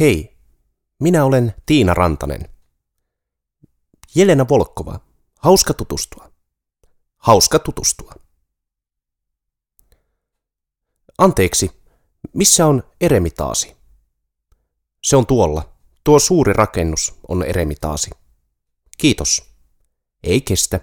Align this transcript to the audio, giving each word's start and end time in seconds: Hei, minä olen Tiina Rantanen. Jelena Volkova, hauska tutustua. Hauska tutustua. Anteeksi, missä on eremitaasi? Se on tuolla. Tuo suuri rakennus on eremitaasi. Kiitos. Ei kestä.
Hei, 0.00 0.36
minä 1.00 1.24
olen 1.24 1.54
Tiina 1.66 1.94
Rantanen. 1.94 2.48
Jelena 4.14 4.48
Volkova, 4.48 5.00
hauska 5.38 5.74
tutustua. 5.74 6.32
Hauska 7.16 7.58
tutustua. 7.58 8.14
Anteeksi, 11.18 11.70
missä 12.34 12.66
on 12.66 12.82
eremitaasi? 13.00 13.76
Se 15.02 15.16
on 15.16 15.26
tuolla. 15.26 15.72
Tuo 16.04 16.18
suuri 16.18 16.52
rakennus 16.52 17.14
on 17.28 17.42
eremitaasi. 17.42 18.10
Kiitos. 18.98 19.54
Ei 20.22 20.40
kestä. 20.40 20.80